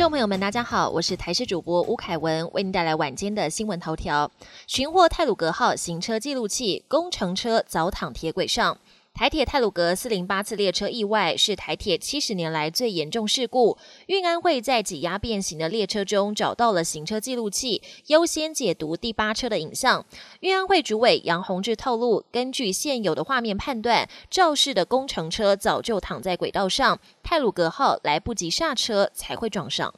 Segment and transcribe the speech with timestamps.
[0.00, 4.30] 众朋友们，大家好，我是台视主播吴凯文，为您带来晚间的新闻头条。
[4.66, 8.78] 寻获泰鲁格号行车记录器，工程车早躺铁轨上。
[9.12, 13.76] 台铁泰鲁格四零八次列车意外是台铁七十年来最严重事故。
[14.06, 20.06] 运安会在挤压变形的列车中找到了行车记录器，优先解读第八车的影像。
[20.40, 29.94] 运安会主委杨宏志透露，根据现有的画面判断，肇事的工程车早就躺在轨道上，泰鲁格号来不及刹车才会撞上。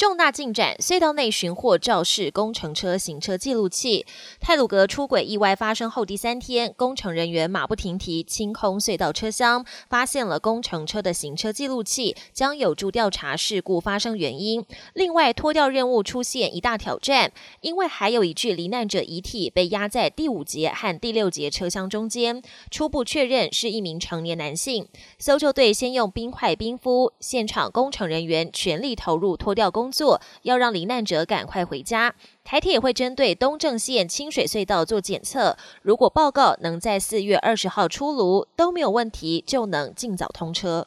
[0.00, 0.74] 重大进展！
[0.78, 4.06] 隧道内寻获肇事工程车行车记录器。
[4.40, 14.64] 泰鲁格出轨意外发生后第三天，工程人员马不停蹄清空隧道车厢，发现了工程车的行车记录器，将有助调查事故发生原因。
[14.94, 17.30] 另外，脱掉任务出现一大挑战，
[17.60, 24.88] 因为还有一具罹难者遗体被压在第五节和第六节车厢中间，初步确认是一名成年男性。
[25.18, 29.89] 搜救队先用冰块冰敷，现场工程人员全力投入脱掉工。
[29.90, 32.14] 作要让罹难者赶快回家。
[32.44, 40.86] 台铁也会针对东正线清水隧道做检测，如果报告能在四月二十号出炉都没有问题，就能尽早通车。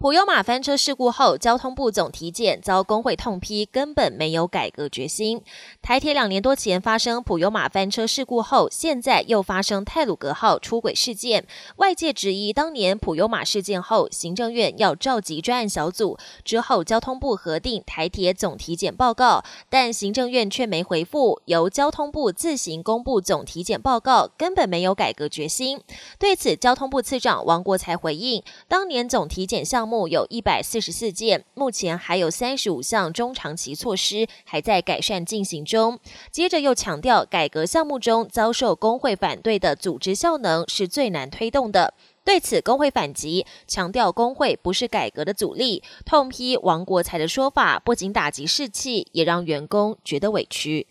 [0.00, 5.42] 普悠马翻车事故后，交通部总体检遭工会痛批，根本没有改革决心。
[5.82, 11.44] 台铁两年多前发生普悠马翻车事故后，现在又发生泰鲁格号出轨事件，
[11.78, 25.80] 外界质疑当年普悠马事件后，行政院要召集专案小组，之后交通部核定台铁总体检报告，但行政院却没回复，由交通部自行公布总体检报告，根本没有改革决心。
[26.20, 29.87] 对此，交通部次长王国才回应，当年总体检项。
[29.88, 35.98] 目有一百四十四件，目前还有三十五项中长期措施还在改善进行中。
[36.30, 41.94] 接着又强调，改革项目中遭受工会反对的组织效能是最难推动的。
[42.22, 50.86] 对此，工会反击，强调工会不是改革的阻力，痛批王国才的说法不仅打击士气，也让员工觉得委屈。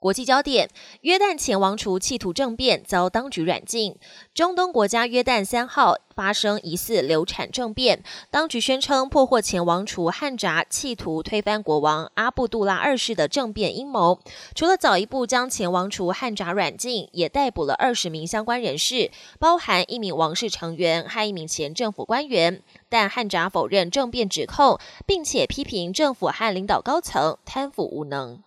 [0.00, 0.70] 国际焦点：
[1.00, 3.96] 约旦前王储企图政变遭当局软禁。
[4.32, 14.20] 中东国家约旦三号发生疑似流产政变，当局宣称破获前王储汉扎企图推翻国王阿布杜拉二世的政变阴谋。
[14.54, 19.10] 除了早一步将前王储汉扎软禁，也逮捕了二十名相关人士，
[19.40, 22.62] 包含一名王室成员和一名前政府官员。
[22.88, 28.44] 但汉扎否认政变指控，并且批评政府和领导高层贪腐无能。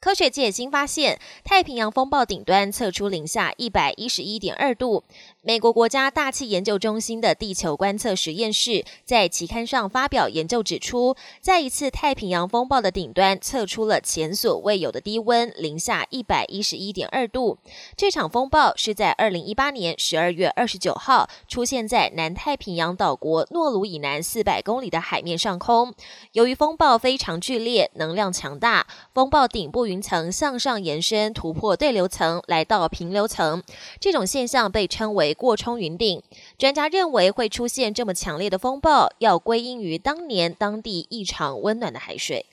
[0.00, 5.04] 科学界新发现，太平洋风暴顶端测出零下一百一十一点二度。
[5.42, 17.56] 美国国家大气研究中心的地球观测实验室在期刊上发表研究，指出，在一次太平洋风暴的顶端测出了前所未有的低温，零下一百一十一点二度。
[17.96, 25.94] 这场风暴是在二零一八年十二月二十九号出现在南太平洋岛国诺鲁以南四百公里的海面上空。
[26.32, 29.80] 由于风暴非常剧烈，能量强大，风暴顶部。
[29.86, 33.62] 云层向上延伸，突破对流层，来到平流层。
[33.98, 36.22] 这种现象被称为过冲云顶。
[36.58, 42.46] 专家认为，会出现这么强烈的风暴，要归因于当年当地异常温暖的海水。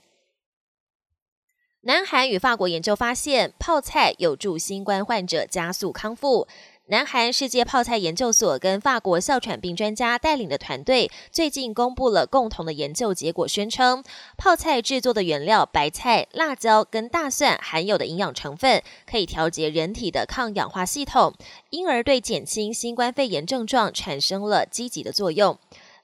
[1.82, 6.48] 南韩与法国研究发现，泡菜有助新冠患者加速康复。
[6.90, 14.02] 南韩世界泡菜研究所跟法国哮喘病专家带领的团队最近公布了共同的研究结果，宣称
[14.38, 21.34] 泡菜制作的原料白菜、辣椒跟大蒜含有的营养成分可以调节人体的抗氧化系统，
[21.72, 25.58] 因而对减轻新冠肺炎症状产生了积极的作用。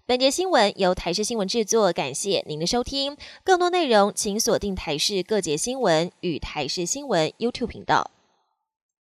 [0.06, 3.16] 本节新闻由台视新闻制作，感谢您的收听。
[3.46, 8.12] 更多内容请锁定台视各节新闻与台视新闻 YouTube 频道。